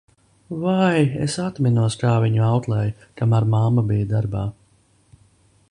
[0.61, 4.47] Vai es atminos, kā viņu auklēju, kamēr mamma bija darbā.